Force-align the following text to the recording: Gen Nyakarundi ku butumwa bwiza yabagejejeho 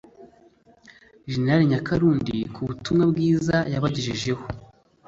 Gen 1.29 1.47
Nyakarundi 1.71 2.37
ku 2.53 2.59
butumwa 2.67 3.03
bwiza 3.11 3.55
yabagejejeho 3.73 4.43